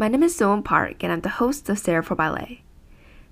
My 0.00 0.06
name 0.06 0.22
is 0.22 0.36
Zoe 0.36 0.62
Park, 0.62 1.02
and 1.02 1.12
I'm 1.12 1.22
the 1.22 1.28
host 1.28 1.68
of 1.68 1.76
Sarah 1.76 2.04
for 2.04 2.14
Ballet. 2.14 2.62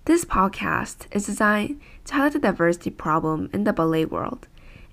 This 0.06 0.24
podcast 0.24 1.06
is 1.12 1.26
designed 1.26 1.80
to 2.06 2.14
highlight 2.14 2.32
the 2.32 2.40
diversity 2.40 2.90
problem 2.90 3.48
in 3.52 3.62
the 3.62 3.72
ballet 3.72 4.04
world 4.04 4.48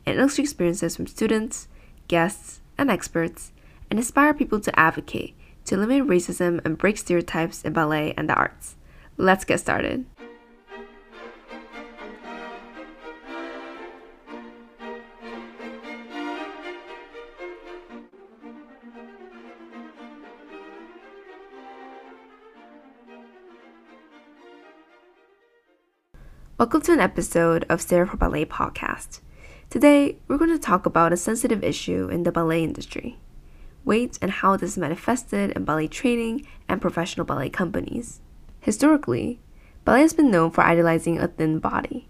and 0.05 0.19
illustrate 0.19 0.43
experiences 0.43 0.95
from 0.95 1.07
students, 1.07 1.67
guests, 2.07 2.61
and 2.77 2.91
experts, 2.91 3.53
and 3.89 3.97
inspire 3.97 4.35
people 4.35 4.59
to 4.59 4.79
advocate 4.79 5.35
to 5.65 5.73
eliminate 5.73 6.07
racism 6.07 6.63
and 6.63 6.77
break 6.77 6.95
stereotypes 6.95 7.63
in 7.63 7.73
ballet 7.73 8.13
and 8.15 8.29
the 8.29 8.35
arts. 8.35 8.75
Let's 9.17 9.43
get 9.43 9.59
started. 9.59 10.05
Welcome 26.55 26.81
to 26.81 26.93
an 26.93 26.99
episode 26.99 27.65
of 27.67 27.81
Sarah 27.81 28.05
for 28.05 28.15
Ballet 28.15 28.45
podcast. 28.45 29.21
Today, 29.71 30.19
we're 30.27 30.37
going 30.37 30.51
to 30.51 30.59
talk 30.59 30.85
about 30.85 31.11
a 31.11 31.17
sensitive 31.17 31.63
issue 31.63 32.09
in 32.09 32.21
the 32.23 32.31
ballet 32.31 32.63
industry 32.63 33.17
weight 33.83 34.19
and 34.21 34.29
how 34.29 34.55
this 34.55 34.73
is 34.73 34.77
manifested 34.77 35.49
in 35.49 35.65
ballet 35.65 35.87
training 35.87 36.45
and 36.69 36.79
professional 36.79 37.25
ballet 37.25 37.49
companies. 37.49 38.21
Historically, 38.59 39.39
ballet 39.83 40.01
has 40.01 40.13
been 40.13 40.29
known 40.29 40.51
for 40.51 40.61
idolizing 40.61 41.17
a 41.17 41.27
thin 41.27 41.57
body. 41.57 42.07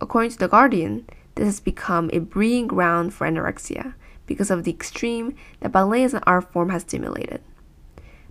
According 0.00 0.30
to 0.30 0.38
The 0.38 0.48
Guardian, 0.48 1.06
this 1.34 1.44
has 1.44 1.60
become 1.60 2.08
a 2.14 2.18
breeding 2.18 2.68
ground 2.68 3.12
for 3.12 3.26
anorexia 3.26 3.92
because 4.24 4.50
of 4.50 4.64
the 4.64 4.70
extreme 4.70 5.34
that 5.60 5.70
ballet 5.70 6.02
as 6.02 6.14
an 6.14 6.22
art 6.26 6.50
form 6.50 6.70
has 6.70 6.80
stimulated. 6.80 7.42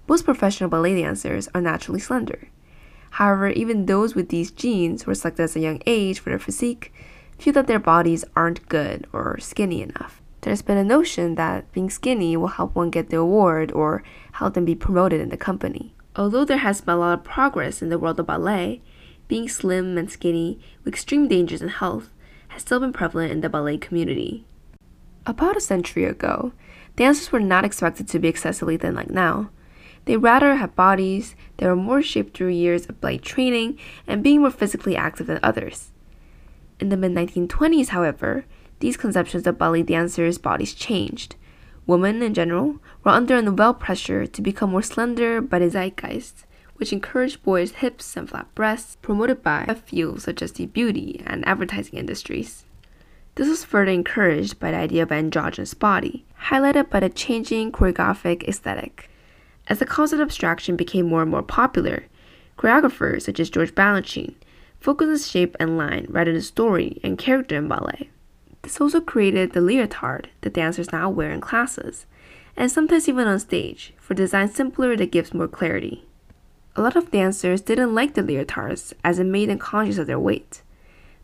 Most 0.07 0.25
professional 0.25 0.71
ballet 0.71 0.99
dancers 0.99 1.47
are 1.53 1.61
naturally 1.61 1.99
slender 1.99 2.49
However, 3.15 3.47
even 3.47 3.85
those 3.85 4.13
with 4.13 4.27
these 4.27 4.51
genes 4.51 5.03
who 5.03 5.11
are 5.11 5.15
selected 5.15 5.43
at 5.43 5.55
a 5.55 5.61
young 5.61 5.81
age 5.85 6.19
for 6.19 6.31
their 6.31 6.39
physique 6.39 6.93
feel 7.39 7.53
that 7.53 7.65
their 7.65 7.79
bodies 7.79 8.25
aren't 8.35 8.67
good 8.67 9.07
or 9.13 9.39
skinny 9.39 9.81
enough. 9.81 10.21
There's 10.41 10.61
been 10.61 10.77
a 10.77 10.83
notion 10.83 11.35
that 11.35 11.71
being 11.71 11.89
skinny 11.89 12.35
will 12.35 12.49
help 12.59 12.75
one 12.75 12.89
get 12.89 13.09
the 13.09 13.17
award 13.17 13.71
or 13.71 14.03
help 14.33 14.53
them 14.53 14.65
be 14.65 14.75
promoted 14.75 15.21
in 15.21 15.29
the 15.29 15.37
company. 15.37 15.95
Although 16.17 16.43
there 16.43 16.57
has 16.57 16.81
been 16.81 16.95
a 16.95 16.97
lot 16.97 17.19
of 17.19 17.23
progress 17.23 17.81
in 17.81 17.87
the 17.87 17.97
world 17.97 18.19
of 18.19 18.27
ballet, 18.27 18.81
being 19.29 19.47
slim 19.47 19.97
and 19.97 20.11
skinny 20.11 20.59
with 20.83 20.93
extreme 20.93 21.29
dangers 21.29 21.61
in 21.61 21.69
health 21.69 22.09
has 22.49 22.63
still 22.63 22.81
been 22.81 22.91
prevalent 22.91 23.31
in 23.31 23.39
the 23.39 23.47
ballet 23.47 23.77
community. 23.77 24.45
About 25.25 25.55
a 25.55 25.61
century 25.61 26.03
ago, 26.03 26.51
dancers 26.97 27.31
were 27.31 27.39
not 27.39 27.63
expected 27.63 28.09
to 28.09 28.19
be 28.19 28.27
excessively 28.27 28.75
thin 28.75 28.93
like 28.93 29.09
now. 29.09 29.51
They 30.05 30.17
rather 30.17 30.55
have 30.55 30.75
bodies 30.75 31.35
that 31.57 31.67
are 31.67 31.75
more 31.75 32.01
shaped 32.01 32.37
through 32.37 32.49
years 32.49 32.85
of 32.85 33.01
ballet 33.01 33.17
training 33.17 33.79
and 34.07 34.23
being 34.23 34.41
more 34.41 34.51
physically 34.51 34.95
active 34.95 35.27
than 35.27 35.39
others. 35.41 35.91
In 36.79 36.89
the 36.89 36.97
mid 36.97 37.13
1920s, 37.13 37.89
however, 37.89 38.45
these 38.79 38.97
conceptions 38.97 39.47
of 39.47 39.57
ballet 39.57 39.83
dancers' 39.83 40.37
bodies 40.37 40.73
changed. 40.73 41.35
Women, 41.87 42.21
in 42.21 42.33
general, 42.33 42.79
were 43.03 43.11
under 43.11 43.35
unwell 43.35 43.73
pressure 43.73 44.27
to 44.27 44.41
become 44.41 44.71
more 44.71 44.81
slender 44.81 45.41
by 45.41 45.59
the 45.59 45.69
zeitgeist, 45.69 46.45
which 46.75 46.91
encouraged 46.91 47.43
boys' 47.43 47.73
hips 47.73 48.17
and 48.17 48.29
flat 48.29 48.53
breasts, 48.53 48.97
promoted 49.01 49.41
by 49.41 49.65
a 49.67 49.75
few 49.75 50.17
such 50.17 50.41
as 50.41 50.51
the 50.51 50.65
beauty 50.65 51.23
and 51.25 51.47
advertising 51.47 51.97
industries. 51.97 52.65
This 53.35 53.47
was 53.47 53.63
further 53.63 53.91
encouraged 53.91 54.59
by 54.59 54.71
the 54.71 54.77
idea 54.77 55.03
of 55.03 55.11
an 55.11 55.17
androgynous 55.17 55.73
body, 55.73 56.25
highlighted 56.49 56.89
by 56.89 56.99
the 56.99 57.09
changing 57.09 57.71
choreographic 57.71 58.43
aesthetic. 58.47 59.09
As 59.67 59.79
the 59.79 59.85
concept 59.85 60.21
of 60.21 60.27
abstraction 60.27 60.75
became 60.75 61.07
more 61.07 61.23
and 61.23 61.31
more 61.31 61.41
popular, 61.41 62.05
choreographers 62.57 63.23
such 63.23 63.39
as 63.39 63.49
George 63.49 63.73
Balanchine 63.73 64.35
focused 64.79 65.09
on 65.09 65.31
shape 65.31 65.55
and 65.59 65.77
line 65.77 66.05
rather 66.09 66.31
than 66.31 66.41
story 66.41 66.99
and 67.03 67.17
character 67.17 67.55
in 67.55 67.67
ballet. 67.67 68.09
This 68.61 68.79
also 68.79 69.01
created 69.01 69.53
the 69.53 69.61
leotard 69.61 70.29
that 70.41 70.53
dancers 70.53 70.91
now 70.91 71.09
wear 71.09 71.31
in 71.31 71.41
classes, 71.41 72.05
and 72.55 72.71
sometimes 72.71 73.09
even 73.09 73.27
on 73.27 73.39
stage, 73.39 73.93
for 73.97 74.13
design 74.13 74.49
simpler 74.49 74.95
that 74.95 75.11
gives 75.11 75.33
more 75.33 75.47
clarity. 75.47 76.05
A 76.75 76.81
lot 76.81 76.95
of 76.95 77.11
dancers 77.11 77.61
didn't 77.61 77.95
like 77.95 78.13
the 78.13 78.21
leotards 78.21 78.93
as 79.03 79.17
it 79.17 79.25
made 79.25 79.49
them 79.49 79.57
conscious 79.57 79.97
of 79.97 80.07
their 80.07 80.19
weight. 80.19 80.61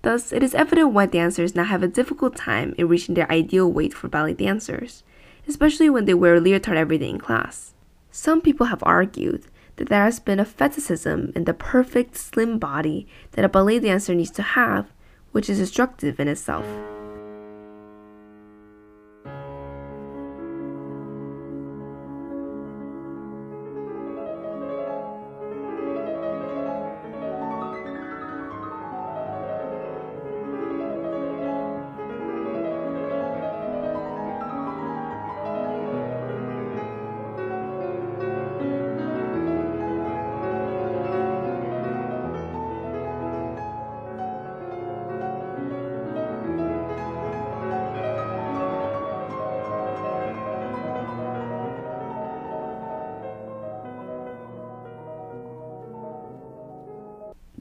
Thus, 0.01 0.31
it 0.31 0.41
is 0.41 0.55
evident 0.55 0.93
why 0.93 1.05
dancers 1.05 1.55
now 1.55 1.65
have 1.65 1.83
a 1.83 1.87
difficult 1.87 2.35
time 2.35 2.73
in 2.77 2.87
reaching 2.87 3.15
their 3.15 3.31
ideal 3.31 3.71
weight 3.71 3.93
for 3.93 4.07
ballet 4.07 4.33
dancers, 4.33 5.03
especially 5.47 5.89
when 5.89 6.05
they 6.05 6.13
wear 6.13 6.35
a 6.35 6.39
leotard 6.39 6.77
every 6.77 6.97
day 6.97 7.09
in 7.09 7.19
class. 7.19 7.70
Some 8.11 8.41
people 8.41 8.67
have 8.67 8.83
argued 8.83 9.45
that 9.77 9.87
there 9.87 10.03
has 10.03 10.19
been 10.19 10.39
a 10.39 10.45
fetishism 10.45 11.31
in 11.33 11.45
the 11.45 11.53
perfect 11.53 12.17
slim 12.17 12.59
body 12.59 13.07
that 13.31 13.45
a 13.45 13.49
ballet 13.49 13.79
dancer 13.79 14.13
needs 14.13 14.31
to 14.31 14.41
have, 14.41 14.91
which 15.31 15.49
is 15.49 15.59
destructive 15.59 16.19
in 16.19 16.27
itself. 16.27 16.65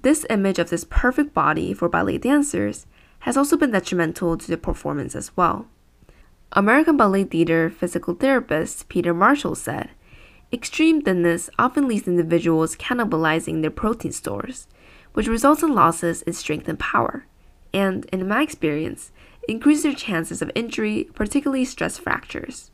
This 0.03 0.25
image 0.31 0.59
of 0.59 0.71
this 0.71 0.85
perfect 0.85 1.35
body 1.35 1.75
for 1.75 1.89
ballet 1.89 2.17
dancers 2.17 2.87
has 3.21 3.37
also 3.37 3.57
been 3.57 3.73
detrimental 3.73 4.39
to 4.39 4.49
the 4.49 4.57
performance 4.57 5.15
as 5.15 5.37
well. 5.37 5.67
American 6.53 6.97
Ballet 6.97 7.25
Theater 7.25 7.69
physical 7.69 8.15
therapist 8.15 8.89
Peter 8.89 9.13
Marshall 9.13 9.55
said, 9.55 9.91
Extreme 10.53 11.03
thinness 11.03 11.51
often 11.59 11.87
leads 11.87 12.09
individuals 12.09 12.77
cannibalizing 12.77 13.61
their 13.61 13.71
protein 13.71 14.11
stores, 14.11 14.67
which 15.13 15.29
results 15.29 15.63
in 15.63 15.75
losses 15.75 16.23
in 16.23 16.33
strength 16.33 16.67
and 16.67 16.79
power, 16.79 17.27
and, 17.75 18.07
in 18.07 18.27
my 18.27 18.43
experience, 18.43 19.13
increases 19.49 19.85
their 19.85 19.95
chances 19.95 20.41
of 20.41 20.51
injury, 20.55 21.11
particularly 21.15 21.65
stress 21.65 21.99
fractures. 21.99 22.71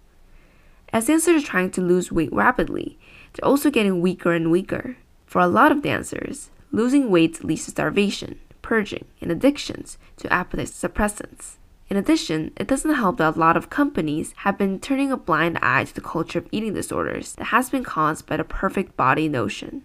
As 0.92 1.06
dancers 1.06 1.42
are 1.42 1.46
trying 1.46 1.70
to 1.72 1.82
lose 1.82 2.12
weight 2.12 2.32
rapidly, 2.32 2.98
they're 3.34 3.46
also 3.46 3.70
getting 3.70 4.00
weaker 4.00 4.32
and 4.32 4.50
weaker. 4.50 4.96
For 5.26 5.40
a 5.40 5.48
lot 5.48 5.72
of 5.72 5.82
dancers, 5.82 6.50
Losing 6.72 7.10
weight 7.10 7.44
leads 7.44 7.64
to 7.64 7.70
starvation, 7.70 8.40
purging, 8.62 9.06
and 9.20 9.30
addictions 9.30 9.98
to 10.16 10.32
appetite 10.32 10.68
suppressants. 10.68 11.56
In 11.88 11.96
addition, 11.96 12.52
it 12.56 12.66
doesn't 12.66 12.94
help 12.94 13.18
that 13.18 13.36
a 13.36 13.38
lot 13.38 13.56
of 13.56 13.70
companies 13.70 14.34
have 14.38 14.58
been 14.58 14.80
turning 14.80 15.12
a 15.12 15.16
blind 15.16 15.58
eye 15.62 15.84
to 15.84 15.94
the 15.94 16.00
culture 16.00 16.40
of 16.40 16.48
eating 16.50 16.74
disorders 16.74 17.34
that 17.34 17.46
has 17.46 17.70
been 17.70 17.84
caused 17.84 18.26
by 18.26 18.36
the 18.36 18.44
perfect 18.44 18.96
body 18.96 19.28
notion. 19.28 19.84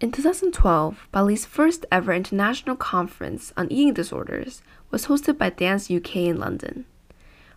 In 0.00 0.12
2012, 0.12 1.08
Ballet's 1.12 1.44
first 1.44 1.84
ever 1.90 2.12
international 2.12 2.76
conference 2.76 3.52
on 3.56 3.70
eating 3.70 3.92
disorders 3.92 4.62
was 4.90 5.06
hosted 5.06 5.36
by 5.36 5.50
Dance 5.50 5.90
UK 5.90 6.16
in 6.16 6.38
London. 6.38 6.86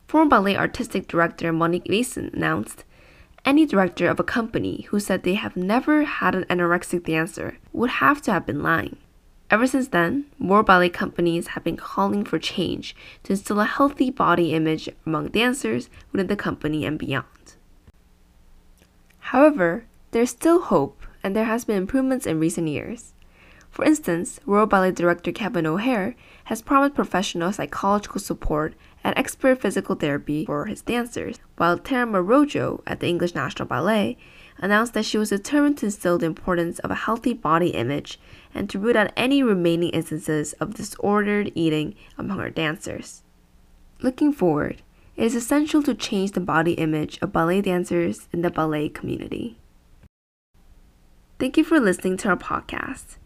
Former 0.08 0.30
ballet 0.30 0.58
artistic 0.58 1.08
director 1.08 1.54
Monique 1.54 1.88
Mason 1.88 2.32
announced 2.34 2.84
any 3.46 3.66
director 3.66 4.08
of 4.08 4.20
a 4.20 4.24
company 4.24 4.88
who 4.90 5.00
said 5.00 5.24
they 5.24 5.34
have 5.36 5.56
never 5.56 6.04
had 6.04 6.36
an 6.36 6.46
anorexic 6.46 7.06
dancer 7.06 7.58
would 7.72 7.90
have 7.90 8.22
to 8.22 8.32
have 8.32 8.46
been 8.46 8.64
lying. 8.64 8.98
Ever 9.52 9.68
since 9.68 9.90
then, 9.90 10.26
more 10.40 10.64
ballet 10.64 10.90
companies 10.90 11.48
have 11.48 11.64
been 11.64 11.78
calling 11.78 12.24
for 12.24 12.40
change 12.40 12.96
to 13.24 13.34
instill 13.34 13.60
a 13.60 13.66
healthy 13.66 14.10
body 14.10 14.54
image 14.54 14.90
among 15.06 15.28
dancers 15.28 15.90
within 16.12 16.28
the 16.28 16.36
company 16.36 16.86
and 16.86 16.98
beyond. 16.98 17.56
However, 19.20 19.86
there's 20.12 20.30
still 20.30 20.62
hope 20.62 21.06
and 21.24 21.36
there 21.36 21.46
has 21.46 21.66
been 21.66 21.78
improvements 21.78 22.26
in 22.26 22.40
recent 22.40 22.68
years. 22.68 23.14
For 23.70 23.84
instance, 23.86 24.40
Royal 24.46 24.68
Ballet 24.68 24.92
director 24.92 25.32
Kevin 25.32 25.66
O'Hare 25.66 26.16
has 26.46 26.62
promised 26.62 26.96
professional 26.96 27.52
psychological 27.52 28.20
support 28.20 28.76
and 29.04 29.18
expert 29.18 29.62
physical 29.62 29.96
therapy 29.96 30.46
for 30.46 30.66
his 30.66 30.82
dancers, 30.82 31.38
while 31.58 31.78
Tamara 31.78 32.22
Rojo 32.22 32.82
at 32.88 33.00
the 33.00 33.08
English 33.08 33.36
National 33.36 33.68
Ballet 33.68 34.18
announced 34.58 34.94
that 34.94 35.06
she 35.06 35.18
was 35.18 35.30
determined 35.30 35.78
to 35.80 35.88
instill 35.88 36.18
the 36.18 36.26
importance 36.26 36.80
of 36.80 36.92
a 36.92 36.96
healthy 36.96 37.34
body 37.34 37.70
image 37.70 38.20
and 38.54 38.70
to 38.70 38.80
root 38.80 38.96
out 38.96 39.12
any 39.18 39.44
remaining 39.44 39.90
instances 39.90 40.54
of 40.54 40.76
disordered 40.76 41.52
eating 41.56 41.96
among 42.18 42.40
her 42.40 42.50
dancers. 42.50 43.24
Looking 44.02 44.32
forward, 44.32 44.82
it 45.16 45.26
is 45.26 45.36
essential 45.36 45.84
to 45.84 45.94
change 45.94 46.32
the 46.32 46.40
body 46.40 46.74
image 46.74 47.20
of 47.22 47.34
ballet 47.34 47.62
dancers 47.62 48.28
in 48.32 48.42
the 48.42 48.50
ballet 48.50 48.90
community. 48.90 49.58
Thank 51.40 51.58
you 51.58 51.64
for 51.64 51.80
listening 51.80 52.18
to 52.18 52.30
our 52.30 52.38
podcast. 52.38 53.18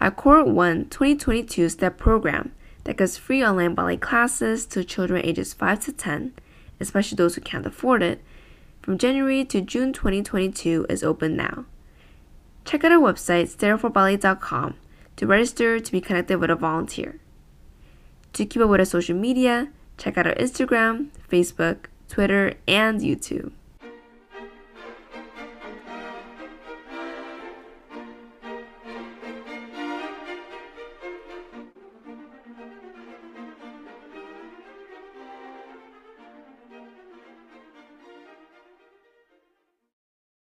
Our 0.00 0.10
Core 0.10 0.44
1 0.44 0.88
2022 0.88 1.68
STEP 1.70 1.96
program 1.96 2.52
that 2.86 2.96
gives 2.96 3.18
free 3.18 3.44
online 3.44 3.74
ballet 3.74 3.96
classes 3.96 4.64
to 4.64 4.84
children 4.84 5.20
ages 5.24 5.52
5 5.52 5.80
to 5.86 5.92
10, 5.92 6.32
especially 6.78 7.16
those 7.16 7.34
who 7.34 7.40
can't 7.40 7.66
afford 7.66 8.00
it, 8.00 8.22
from 8.80 8.96
January 8.96 9.44
to 9.44 9.60
June 9.60 9.92
2022 9.92 10.86
is 10.88 11.02
open 11.02 11.34
now. 11.34 11.64
Check 12.64 12.84
out 12.84 12.92
our 12.92 13.00
website, 13.00 13.54
stereoforballet.com, 13.54 14.74
to 15.16 15.26
register 15.26 15.80
to 15.80 15.92
be 15.92 16.00
connected 16.00 16.38
with 16.38 16.50
a 16.50 16.54
volunteer. 16.54 17.18
To 18.34 18.46
keep 18.46 18.62
up 18.62 18.68
with 18.68 18.80
our 18.80 18.86
social 18.86 19.16
media, 19.16 19.72
check 19.98 20.16
out 20.16 20.28
our 20.28 20.34
Instagram, 20.34 21.08
Facebook, 21.28 21.86
Twitter, 22.08 22.54
and 22.68 23.00
YouTube. 23.00 23.50